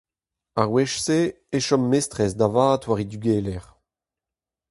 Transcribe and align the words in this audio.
Ar 0.59 0.67
wech-se 0.73 1.19
e 1.55 1.57
chom 1.65 1.83
mestrez 1.91 2.33
da 2.39 2.47
vat 2.55 2.81
war 2.87 2.99
he 2.99 3.05
dugelezh. 3.11 3.69